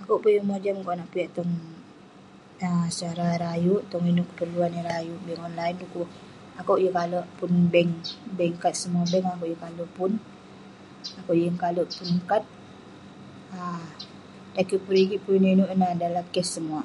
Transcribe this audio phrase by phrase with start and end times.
[0.00, 1.52] Akuek peh yeng mojam konak piak tong
[2.62, 6.08] yah sara ireh ayuk tong ineuk keperluan ireh ayuk bi online ineh dukuk
[6.60, 7.92] akuek yeng kalek alek pun bank,
[8.38, 9.48] bank kad semua bank yeng pun
[11.42, 12.42] yeng kalek pun kad
[13.56, 13.82] um
[14.54, 16.82] dan kik pun rigit ineh adalah cash semua